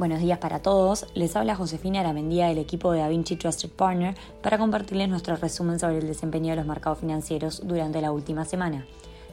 Buenos 0.00 0.20
días 0.20 0.38
para 0.38 0.60
todos, 0.60 1.04
les 1.12 1.36
habla 1.36 1.54
Josefina 1.54 2.00
Aramendía 2.00 2.46
del 2.46 2.56
equipo 2.56 2.90
de 2.90 3.00
DaVinci 3.00 3.36
Trusted 3.36 3.68
Partner 3.68 4.14
para 4.42 4.56
compartirles 4.56 5.10
nuestro 5.10 5.36
resumen 5.36 5.78
sobre 5.78 5.98
el 5.98 6.06
desempeño 6.06 6.48
de 6.48 6.56
los 6.56 6.64
mercados 6.64 7.00
financieros 7.00 7.60
durante 7.66 8.00
la 8.00 8.10
última 8.10 8.46
semana. 8.46 8.86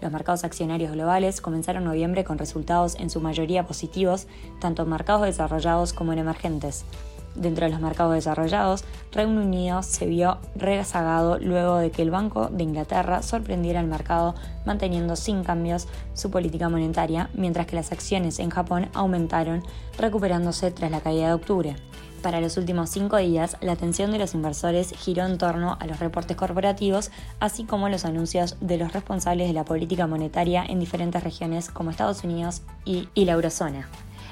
Los 0.00 0.10
mercados 0.10 0.42
accionarios 0.42 0.92
globales 0.92 1.42
comenzaron 1.42 1.84
noviembre 1.84 2.24
con 2.24 2.38
resultados 2.38 2.94
en 2.98 3.10
su 3.10 3.20
mayoría 3.20 3.66
positivos, 3.66 4.26
tanto 4.58 4.84
en 4.84 4.88
mercados 4.88 5.26
desarrollados 5.26 5.92
como 5.92 6.14
en 6.14 6.20
emergentes. 6.20 6.86
Dentro 7.34 7.64
de 7.64 7.72
los 7.72 7.80
mercados 7.80 8.14
desarrollados, 8.14 8.84
Reino 9.10 9.40
Unido 9.40 9.82
se 9.82 10.06
vio 10.06 10.38
rezagado 10.54 11.38
luego 11.38 11.76
de 11.76 11.90
que 11.90 12.02
el 12.02 12.10
Banco 12.10 12.48
de 12.48 12.62
Inglaterra 12.62 13.22
sorprendiera 13.22 13.80
al 13.80 13.86
mercado 13.86 14.34
manteniendo 14.64 15.16
sin 15.16 15.42
cambios 15.42 15.88
su 16.14 16.30
política 16.30 16.68
monetaria, 16.68 17.30
mientras 17.34 17.66
que 17.66 17.76
las 17.76 17.90
acciones 17.90 18.38
en 18.38 18.50
Japón 18.50 18.88
aumentaron, 18.94 19.62
recuperándose 19.98 20.70
tras 20.70 20.90
la 20.90 21.00
caída 21.00 21.28
de 21.28 21.34
octubre. 21.34 21.76
Para 22.22 22.40
los 22.40 22.56
últimos 22.56 22.88
cinco 22.88 23.18
días, 23.18 23.58
la 23.60 23.72
atención 23.72 24.10
de 24.10 24.18
los 24.18 24.32
inversores 24.32 24.92
giró 24.92 25.26
en 25.26 25.36
torno 25.36 25.76
a 25.78 25.86
los 25.86 25.98
reportes 25.98 26.38
corporativos, 26.38 27.10
así 27.38 27.64
como 27.64 27.90
los 27.90 28.06
anuncios 28.06 28.56
de 28.62 28.78
los 28.78 28.94
responsables 28.94 29.46
de 29.46 29.52
la 29.52 29.66
política 29.66 30.06
monetaria 30.06 30.64
en 30.64 30.80
diferentes 30.80 31.22
regiones 31.22 31.68
como 31.68 31.90
Estados 31.90 32.24
Unidos 32.24 32.62
y, 32.86 33.10
y 33.12 33.26
la 33.26 33.32
eurozona. 33.32 33.90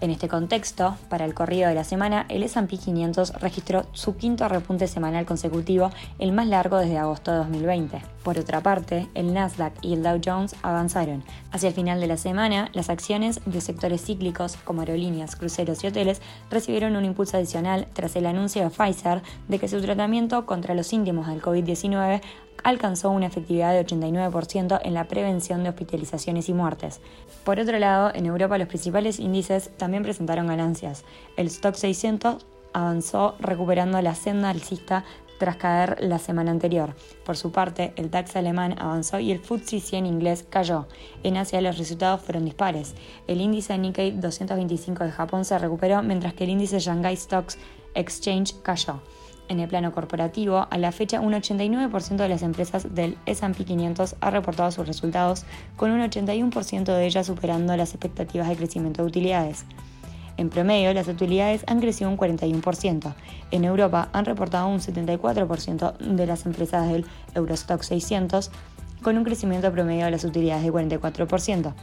En 0.00 0.10
este 0.10 0.28
contexto, 0.28 0.96
para 1.08 1.24
el 1.24 1.34
corrido 1.34 1.68
de 1.68 1.74
la 1.74 1.84
semana, 1.84 2.26
el 2.28 2.42
S&P 2.42 2.76
500 2.76 3.34
registró 3.40 3.86
su 3.92 4.16
quinto 4.16 4.48
repunte 4.48 4.88
semanal 4.88 5.26
consecutivo, 5.26 5.90
el 6.18 6.32
más 6.32 6.46
largo 6.46 6.78
desde 6.78 6.98
agosto 6.98 7.30
de 7.30 7.38
2020. 7.38 8.13
Por 8.24 8.38
otra 8.38 8.62
parte, 8.62 9.06
el 9.12 9.34
Nasdaq 9.34 9.74
y 9.82 9.92
el 9.92 10.02
Dow 10.02 10.18
Jones 10.24 10.56
avanzaron. 10.62 11.22
Hacia 11.52 11.68
el 11.68 11.74
final 11.74 12.00
de 12.00 12.06
la 12.06 12.16
semana, 12.16 12.70
las 12.72 12.88
acciones 12.88 13.40
de 13.44 13.60
sectores 13.60 14.02
cíclicos 14.02 14.56
como 14.64 14.80
aerolíneas, 14.80 15.36
cruceros 15.36 15.84
y 15.84 15.88
hoteles 15.88 16.22
recibieron 16.50 16.96
un 16.96 17.04
impulso 17.04 17.36
adicional 17.36 17.86
tras 17.92 18.16
el 18.16 18.24
anuncio 18.24 18.62
de 18.62 18.70
Pfizer 18.70 19.22
de 19.48 19.58
que 19.58 19.68
su 19.68 19.80
tratamiento 19.82 20.46
contra 20.46 20.74
los 20.74 20.86
síntomas 20.86 21.28
del 21.28 21.42
COVID-19 21.42 22.22
alcanzó 22.62 23.10
una 23.10 23.26
efectividad 23.26 23.74
de 23.74 23.84
89% 23.84 24.80
en 24.82 24.94
la 24.94 25.04
prevención 25.04 25.62
de 25.62 25.68
hospitalizaciones 25.68 26.48
y 26.48 26.54
muertes. 26.54 27.00
Por 27.44 27.60
otro 27.60 27.78
lado, 27.78 28.10
en 28.14 28.24
Europa 28.24 28.56
los 28.56 28.68
principales 28.68 29.20
índices 29.20 29.70
también 29.76 30.02
presentaron 30.02 30.46
ganancias. 30.46 31.04
El 31.36 31.48
Stock 31.48 31.74
600 31.74 32.46
avanzó 32.72 33.36
recuperando 33.38 34.00
la 34.02 34.14
senda 34.14 34.50
alcista 34.50 35.04
tras 35.38 35.56
caer 35.56 35.96
la 36.00 36.18
semana 36.18 36.50
anterior. 36.50 36.94
Por 37.24 37.36
su 37.36 37.52
parte, 37.52 37.92
el 37.96 38.10
DAX 38.10 38.36
alemán 38.36 38.76
avanzó 38.78 39.18
y 39.18 39.32
el 39.32 39.40
FTSE 39.40 39.80
100 39.80 40.06
inglés 40.06 40.46
cayó. 40.48 40.86
En 41.22 41.36
Asia 41.36 41.60
los 41.60 41.78
resultados 41.78 42.20
fueron 42.20 42.44
dispares. 42.44 42.94
El 43.26 43.40
índice 43.40 43.76
Nikkei 43.76 44.12
225 44.12 45.04
de 45.04 45.10
Japón 45.10 45.44
se 45.44 45.58
recuperó 45.58 46.02
mientras 46.02 46.34
que 46.34 46.44
el 46.44 46.50
índice 46.50 46.78
Shanghai 46.78 47.16
Stocks 47.16 47.58
Exchange 47.94 48.54
cayó. 48.62 49.00
En 49.48 49.60
el 49.60 49.68
plano 49.68 49.92
corporativo, 49.92 50.66
a 50.70 50.78
la 50.78 50.90
fecha 50.90 51.20
un 51.20 51.34
89% 51.34 52.16
de 52.16 52.28
las 52.28 52.42
empresas 52.42 52.94
del 52.94 53.18
S&P 53.26 53.64
500 53.64 54.16
ha 54.20 54.30
reportado 54.30 54.70
sus 54.70 54.86
resultados, 54.86 55.44
con 55.76 55.90
un 55.90 56.00
81% 56.00 56.84
de 56.84 57.06
ellas 57.06 57.26
superando 57.26 57.76
las 57.76 57.90
expectativas 57.90 58.48
de 58.48 58.56
crecimiento 58.56 59.02
de 59.02 59.08
utilidades. 59.08 59.66
En 60.36 60.50
promedio, 60.50 60.92
las 60.92 61.08
utilidades 61.08 61.64
han 61.66 61.80
crecido 61.80 62.10
un 62.10 62.18
41%. 62.18 63.14
En 63.50 63.64
Europa 63.64 64.08
han 64.12 64.24
reportado 64.24 64.68
un 64.68 64.80
74% 64.80 65.96
de 65.98 66.26
las 66.26 66.46
empresas 66.46 66.88
del 66.88 67.06
Eurostock 67.34 67.82
600, 67.82 68.50
con 69.02 69.16
un 69.16 69.24
crecimiento 69.24 69.70
promedio 69.70 70.06
de 70.06 70.10
las 70.10 70.24
utilidades 70.24 70.64
de 70.64 70.72
44%. 70.72 71.74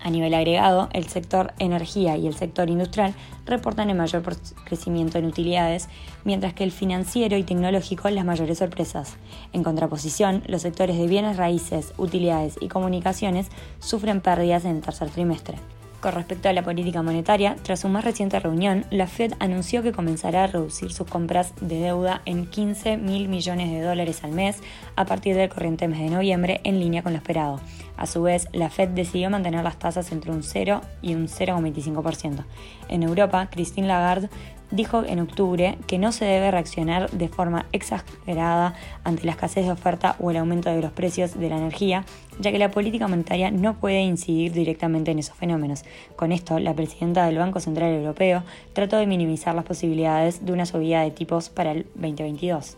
A 0.00 0.10
nivel 0.10 0.32
agregado, 0.34 0.88
el 0.92 1.08
sector 1.08 1.54
energía 1.58 2.16
y 2.16 2.26
el 2.28 2.34
sector 2.34 2.70
industrial 2.70 3.14
reportan 3.46 3.90
el 3.90 3.96
mayor 3.96 4.22
crecimiento 4.64 5.18
en 5.18 5.24
utilidades, 5.24 5.88
mientras 6.24 6.54
que 6.54 6.62
el 6.64 6.70
financiero 6.70 7.36
y 7.36 7.42
tecnológico 7.42 8.08
las 8.10 8.24
mayores 8.24 8.58
sorpresas. 8.58 9.16
En 9.52 9.64
contraposición, 9.64 10.44
los 10.46 10.62
sectores 10.62 10.98
de 10.98 11.06
bienes 11.08 11.36
raíces, 11.36 11.94
utilidades 11.96 12.56
y 12.60 12.68
comunicaciones 12.68 13.48
sufren 13.80 14.20
pérdidas 14.20 14.64
en 14.64 14.76
el 14.76 14.82
tercer 14.82 15.10
trimestre. 15.10 15.58
Con 16.00 16.12
respecto 16.14 16.48
a 16.48 16.52
la 16.52 16.62
política 16.62 17.02
monetaria, 17.02 17.56
tras 17.64 17.80
su 17.80 17.88
más 17.88 18.04
reciente 18.04 18.38
reunión, 18.38 18.86
la 18.90 19.08
Fed 19.08 19.32
anunció 19.40 19.82
que 19.82 19.90
comenzará 19.90 20.44
a 20.44 20.46
reducir 20.46 20.92
sus 20.92 21.08
compras 21.08 21.54
de 21.60 21.80
deuda 21.80 22.22
en 22.24 22.46
15 22.46 22.98
mil 22.98 23.28
millones 23.28 23.72
de 23.72 23.82
dólares 23.82 24.22
al 24.22 24.30
mes 24.30 24.58
a 24.94 25.06
partir 25.06 25.34
del 25.34 25.48
corriente 25.48 25.88
mes 25.88 25.98
de 25.98 26.10
noviembre, 26.10 26.60
en 26.62 26.78
línea 26.78 27.02
con 27.02 27.14
lo 27.14 27.18
esperado. 27.18 27.60
A 27.96 28.06
su 28.06 28.22
vez, 28.22 28.46
la 28.52 28.70
Fed 28.70 28.90
decidió 28.90 29.28
mantener 29.28 29.64
las 29.64 29.80
tasas 29.80 30.12
entre 30.12 30.30
un 30.30 30.44
0 30.44 30.82
y 31.02 31.16
un 31.16 31.26
0,25%. 31.26 32.44
En 32.88 33.02
Europa, 33.02 33.48
Christine 33.50 33.88
Lagarde 33.88 34.28
dijo 34.70 35.04
en 35.04 35.20
octubre 35.20 35.78
que 35.86 35.98
no 35.98 36.12
se 36.12 36.24
debe 36.24 36.50
reaccionar 36.50 37.10
de 37.10 37.28
forma 37.28 37.66
exagerada 37.72 38.74
ante 39.04 39.24
la 39.24 39.32
escasez 39.32 39.64
de 39.64 39.72
oferta 39.72 40.16
o 40.18 40.30
el 40.30 40.36
aumento 40.36 40.70
de 40.70 40.82
los 40.82 40.92
precios 40.92 41.38
de 41.38 41.48
la 41.48 41.56
energía, 41.56 42.04
ya 42.40 42.52
que 42.52 42.58
la 42.58 42.70
política 42.70 43.08
monetaria 43.08 43.50
no 43.50 43.74
puede 43.74 44.00
incidir 44.00 44.52
directamente 44.52 45.10
en 45.10 45.18
esos 45.18 45.36
fenómenos. 45.36 45.84
Con 46.16 46.32
esto, 46.32 46.58
la 46.58 46.74
presidenta 46.74 47.26
del 47.26 47.38
Banco 47.38 47.60
Central 47.60 47.92
Europeo 47.92 48.42
trató 48.72 48.96
de 48.96 49.06
minimizar 49.06 49.54
las 49.54 49.64
posibilidades 49.64 50.44
de 50.44 50.52
una 50.52 50.66
subida 50.66 51.02
de 51.02 51.10
tipos 51.10 51.48
para 51.48 51.72
el 51.72 51.86
2022. 51.94 52.76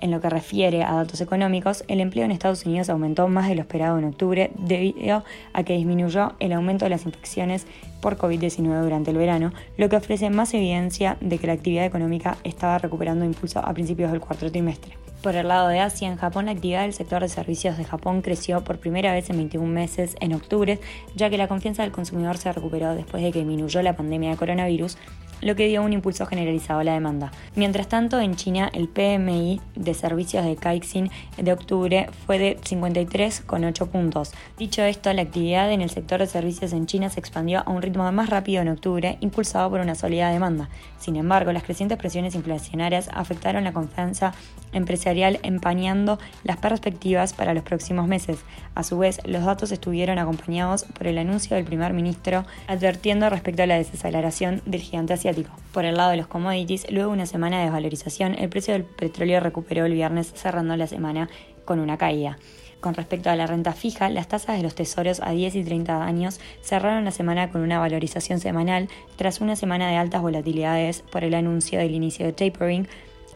En 0.00 0.10
lo 0.10 0.20
que 0.20 0.30
refiere 0.30 0.82
a 0.82 0.94
datos 0.94 1.20
económicos, 1.20 1.84
el 1.86 2.00
empleo 2.00 2.24
en 2.24 2.30
Estados 2.30 2.64
Unidos 2.64 2.88
aumentó 2.88 3.28
más 3.28 3.48
de 3.48 3.54
lo 3.54 3.60
esperado 3.60 3.98
en 3.98 4.06
octubre 4.06 4.50
debido 4.56 5.24
a 5.52 5.62
que 5.62 5.74
disminuyó 5.74 6.32
el 6.40 6.52
aumento 6.52 6.86
de 6.86 6.90
las 6.90 7.04
infecciones 7.04 7.66
por 8.00 8.16
COVID-19 8.16 8.82
durante 8.82 9.10
el 9.10 9.18
verano, 9.18 9.52
lo 9.76 9.90
que 9.90 9.96
ofrece 9.96 10.30
más 10.30 10.54
evidencia 10.54 11.18
de 11.20 11.38
que 11.38 11.46
la 11.46 11.52
actividad 11.52 11.84
económica 11.84 12.38
estaba 12.44 12.78
recuperando 12.78 13.26
impulso 13.26 13.58
a 13.58 13.74
principios 13.74 14.10
del 14.10 14.20
cuarto 14.20 14.50
trimestre. 14.50 14.96
Por 15.22 15.36
el 15.36 15.48
lado 15.48 15.68
de 15.68 15.80
Asia, 15.80 16.08
en 16.08 16.16
Japón 16.16 16.46
la 16.46 16.52
actividad 16.52 16.80
del 16.80 16.94
sector 16.94 17.20
de 17.20 17.28
servicios 17.28 17.76
de 17.76 17.84
Japón 17.84 18.22
creció 18.22 18.64
por 18.64 18.78
primera 18.78 19.12
vez 19.12 19.28
en 19.28 19.36
21 19.36 19.66
meses 19.66 20.16
en 20.20 20.32
octubre, 20.32 20.80
ya 21.14 21.28
que 21.28 21.36
la 21.36 21.46
confianza 21.46 21.82
del 21.82 21.92
consumidor 21.92 22.38
se 22.38 22.50
recuperó 22.50 22.94
después 22.94 23.22
de 23.22 23.30
que 23.30 23.40
disminuyó 23.40 23.82
la 23.82 23.96
pandemia 23.96 24.30
de 24.30 24.36
coronavirus 24.38 24.96
lo 25.40 25.56
que 25.56 25.68
dio 25.68 25.82
un 25.82 25.92
impulso 25.92 26.26
generalizado 26.26 26.80
a 26.80 26.84
la 26.84 26.94
demanda. 26.94 27.32
Mientras 27.54 27.88
tanto, 27.88 28.20
en 28.20 28.36
China, 28.36 28.70
el 28.72 28.88
PMI 28.88 29.60
de 29.74 29.94
servicios 29.94 30.44
de 30.44 30.56
Caixin 30.56 31.10
de 31.36 31.52
octubre 31.52 32.08
fue 32.26 32.38
de 32.38 32.58
53,8 32.58 33.88
puntos. 33.88 34.32
Dicho 34.58 34.82
esto, 34.82 35.12
la 35.12 35.22
actividad 35.22 35.72
en 35.72 35.80
el 35.80 35.90
sector 35.90 36.20
de 36.20 36.26
servicios 36.26 36.72
en 36.72 36.86
China 36.86 37.08
se 37.10 37.20
expandió 37.20 37.62
a 37.64 37.70
un 37.70 37.82
ritmo 37.82 38.10
más 38.12 38.28
rápido 38.28 38.62
en 38.62 38.68
octubre, 38.68 39.16
impulsado 39.20 39.70
por 39.70 39.80
una 39.80 39.94
sólida 39.94 40.30
demanda. 40.30 40.68
Sin 40.98 41.16
embargo, 41.16 41.52
las 41.52 41.62
crecientes 41.62 41.98
presiones 41.98 42.34
inflacionarias 42.34 43.08
afectaron 43.12 43.64
la 43.64 43.72
confianza 43.72 44.34
empresarial, 44.72 45.40
empañando 45.42 46.18
las 46.44 46.58
perspectivas 46.58 47.32
para 47.32 47.54
los 47.54 47.64
próximos 47.64 48.06
meses. 48.06 48.38
A 48.74 48.82
su 48.84 48.98
vez, 48.98 49.20
los 49.24 49.44
datos 49.44 49.72
estuvieron 49.72 50.18
acompañados 50.18 50.84
por 50.84 51.06
el 51.06 51.18
anuncio 51.18 51.56
del 51.56 51.64
primer 51.64 51.92
ministro 51.92 52.44
advirtiendo 52.68 53.28
respecto 53.30 53.62
a 53.62 53.66
la 53.66 53.76
desaceleración 53.76 54.62
del 54.66 54.80
gigante 54.80 55.14
asiático 55.14 55.29
por 55.72 55.84
el 55.84 55.96
lado 55.96 56.10
de 56.10 56.16
los 56.16 56.26
commodities, 56.26 56.90
luego 56.90 57.10
de 57.10 57.14
una 57.14 57.26
semana 57.26 57.58
de 57.58 57.64
desvalorización, 57.64 58.34
el 58.38 58.48
precio 58.48 58.74
del 58.74 58.84
petróleo 58.84 59.40
recuperó 59.40 59.84
el 59.84 59.94
viernes 59.94 60.32
cerrando 60.34 60.76
la 60.76 60.86
semana 60.86 61.28
con 61.64 61.80
una 61.80 61.96
caída. 61.96 62.38
Con 62.80 62.94
respecto 62.94 63.28
a 63.28 63.36
la 63.36 63.46
renta 63.46 63.72
fija, 63.72 64.08
las 64.08 64.28
tasas 64.28 64.56
de 64.56 64.62
los 64.62 64.74
tesoros 64.74 65.20
a 65.22 65.30
10 65.30 65.54
y 65.54 65.64
30 65.64 66.02
años 66.02 66.40
cerraron 66.62 67.04
la 67.04 67.10
semana 67.10 67.50
con 67.50 67.60
una 67.60 67.78
valorización 67.78 68.40
semanal 68.40 68.88
tras 69.16 69.40
una 69.42 69.54
semana 69.54 69.90
de 69.90 69.96
altas 69.96 70.22
volatilidades 70.22 71.02
por 71.02 71.22
el 71.22 71.34
anuncio 71.34 71.78
del 71.78 71.94
inicio 71.94 72.24
de 72.24 72.32
tapering 72.32 72.88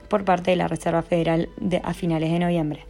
por 0.09 0.25
parte 0.25 0.51
de 0.51 0.57
la 0.57 0.69
Reserva 0.69 1.03
Federal 1.03 1.51
a 1.83 1.93
finales 1.93 2.31
de 2.33 2.39
noviembre. 2.39 2.87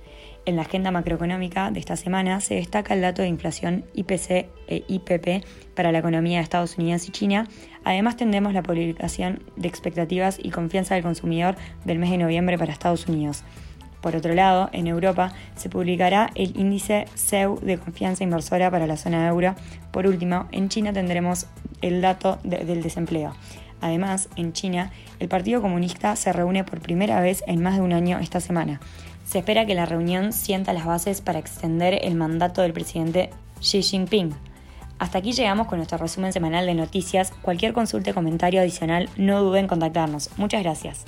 En 0.47 0.57
la 0.57 0.63
agenda 0.63 0.91
macroeconómica 0.91 1.71
de 1.71 1.81
esta 1.81 1.97
semana 1.97 2.39
se 2.41 2.57
destaca 2.57 2.93
el 2.93 3.01
dato 3.01 3.23
de 3.23 3.29
inflación 3.29 3.87
IPC 3.95 4.47
e 4.69 4.85
IPP 4.89 5.43
para 5.75 5.91
la 5.91 6.01
economía 6.01 6.39
de 6.39 6.45
Estados 6.45 6.77
Unidos 6.77 7.09
y 7.09 7.13
China. 7.13 7.49
Además 7.83 8.17
tendremos 8.17 8.53
la 8.53 8.63
publicación 8.63 9.43
de 9.57 9.69
expectativas 9.69 10.39
y 10.43 10.51
confianza 10.51 10.95
del 10.95 11.03
consumidor 11.03 11.57
del 11.87 11.99
mes 11.99 12.11
de 12.11 12.19
noviembre 12.19 12.59
para 12.59 12.73
Estados 12.73 13.09
Unidos. 13.09 13.43
Por 14.03 14.17
otro 14.17 14.35
lado, 14.35 14.69
en 14.75 14.87
Europa 14.87 15.33
se 15.57 15.71
publicará 15.71 16.31
el 16.35 16.55
índice 16.61 17.07
CEU 17.15 17.59
de 17.61 17.79
confianza 17.79 18.23
inversora 18.23 18.71
para 18.71 18.87
la 18.87 18.99
zona 18.99 19.23
de 19.23 19.29
euro. 19.29 19.55
Por 19.93 20.07
último, 20.07 20.47
en 20.53 20.69
China 20.69 20.93
tendremos 20.93 21.47
el 21.81 22.03
dato 22.03 22.39
del 22.43 22.83
desempleo. 22.83 23.33
Además, 23.81 24.29
en 24.37 24.53
China, 24.53 24.91
el 25.21 25.29
Partido 25.29 25.63
Comunista 25.63 26.17
se 26.17 26.35
reúne 26.35 26.65
por 26.65 26.81
primera 26.81 27.21
vez 27.21 27.43
en 27.47 27.63
más 27.63 27.77
de 27.77 27.83
un 27.83 27.95
año 27.95 28.19
esta 28.19 28.41
semana. 28.41 28.81
Se 29.35 29.41
espera 29.41 29.67
que 29.67 29.75
la 29.75 29.85
reunión 29.85 30.33
sienta 30.33 30.73
las 30.73 30.87
bases 30.87 31.21
para 31.21 31.41
extender 31.41 31.99
el 32.03 32.15
mandato 32.15 32.63
del 32.63 32.73
presidente 32.73 33.31
Xi 33.59 33.83
Jinping. 33.83 34.33
Hasta 35.01 35.19
aquí 35.19 35.33
llegamos 35.33 35.67
con 35.67 35.79
nuestro 35.79 35.99
resumen 35.99 36.33
semanal 36.33 36.67
de 36.67 36.75
noticias. 36.75 37.33
Cualquier 37.43 37.73
consulta 37.73 38.13
o 38.13 38.15
comentario 38.15 38.61
adicional 38.61 39.11
no 39.17 39.43
duden 39.43 39.63
en 39.63 39.67
contactarnos. 39.67 40.31
Muchas 40.37 40.63
gracias. 40.63 41.05